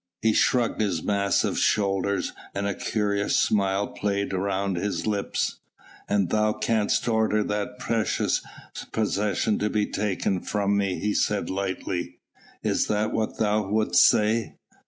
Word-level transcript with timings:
He 0.23 0.33
shrugged 0.33 0.81
his 0.81 1.03
massive 1.03 1.59
shoulders, 1.59 2.33
and 2.55 2.65
a 2.65 2.73
curious 2.73 3.35
smile 3.37 3.85
played 3.89 4.33
round 4.33 4.75
his 4.77 5.05
lips. 5.05 5.59
"And 6.09 6.31
thou 6.31 6.53
canst 6.53 7.07
order 7.07 7.43
that 7.43 7.77
precious 7.77 8.41
possession 8.91 9.59
to 9.59 9.69
be 9.69 9.85
taken 9.85 10.41
from 10.41 10.75
me," 10.75 10.97
he 10.97 11.13
said 11.13 11.51
lightly. 11.51 12.17
"Is 12.63 12.87
that 12.87 13.11
what 13.11 13.37
thou 13.37 13.67
wouldst 13.69 14.03
say?" 14.07 14.55